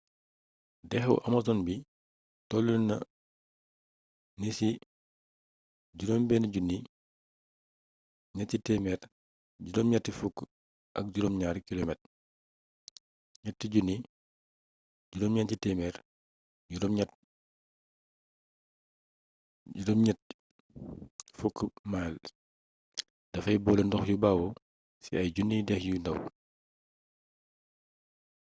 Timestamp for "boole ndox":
23.63-24.03